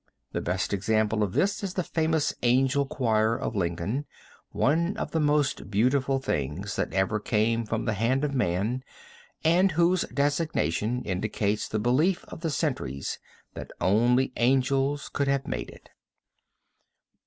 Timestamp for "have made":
15.27-15.69